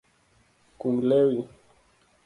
[0.79, 1.39] Kung lewi.